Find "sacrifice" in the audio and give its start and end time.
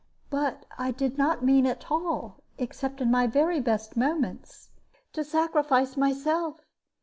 5.23-5.95